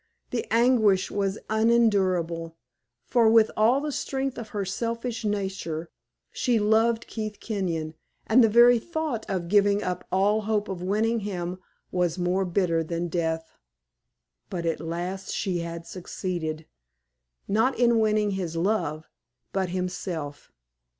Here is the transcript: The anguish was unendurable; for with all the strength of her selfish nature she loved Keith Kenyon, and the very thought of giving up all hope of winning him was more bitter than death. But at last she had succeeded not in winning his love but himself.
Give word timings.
The 0.31 0.47
anguish 0.51 1.11
was 1.11 1.37
unendurable; 1.47 2.57
for 3.05 3.29
with 3.29 3.51
all 3.55 3.79
the 3.81 3.91
strength 3.91 4.39
of 4.39 4.49
her 4.49 4.65
selfish 4.65 5.23
nature 5.23 5.91
she 6.31 6.57
loved 6.57 7.05
Keith 7.05 7.39
Kenyon, 7.39 7.93
and 8.25 8.43
the 8.43 8.49
very 8.49 8.79
thought 8.79 9.27
of 9.29 9.47
giving 9.47 9.83
up 9.83 10.07
all 10.11 10.41
hope 10.41 10.67
of 10.69 10.81
winning 10.81 11.19
him 11.19 11.59
was 11.91 12.17
more 12.17 12.45
bitter 12.45 12.83
than 12.83 13.09
death. 13.09 13.51
But 14.49 14.65
at 14.65 14.79
last 14.79 15.31
she 15.35 15.59
had 15.59 15.85
succeeded 15.85 16.65
not 17.47 17.77
in 17.77 17.99
winning 17.99 18.31
his 18.31 18.55
love 18.55 19.07
but 19.53 19.69
himself. 19.69 20.51